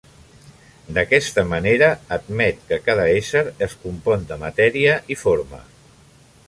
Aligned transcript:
D'aquesta 0.97 1.43
manera, 1.49 1.89
admet 2.17 2.65
que 2.71 2.81
cada 2.89 3.07
ésser 3.19 3.45
es 3.67 3.77
compon 3.87 4.27
de 4.33 4.41
matèria 4.47 4.99
i 5.17 5.21
forma. 5.25 5.63